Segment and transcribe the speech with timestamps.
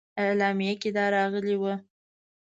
[0.21, 1.73] اعلامیه کې دا راغلي وه.